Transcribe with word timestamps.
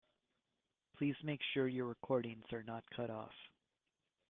Please 0.97 1.15
make 1.23 1.41
sure 1.53 1.67
your 1.67 1.85
recordings 1.85 2.51
are 2.53 2.63
not 2.63 2.89
cut 2.89 3.11
off. 3.11 3.35